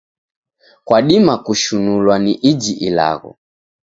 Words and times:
Kwadima 0.85 1.37
kushinulwa 1.37 2.15
ni 2.23 2.33
iji 2.49 2.73
ilagho. 2.87 3.31